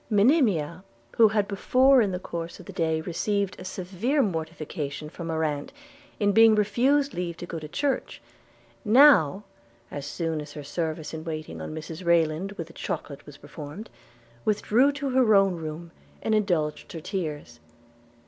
[0.09, 0.83] Monimia,
[1.17, 5.43] who had before in the course of the day received a severe mortification from her
[5.43, 5.71] aunt,
[6.19, 8.19] in being refused leave to go to church,
[8.83, 9.43] now,
[9.91, 13.91] as soon as her service in waiting on Mrs Rayland with the chocolate was performed,
[14.43, 15.91] withdrew to her own room,
[16.23, 17.59] and indulged her tears.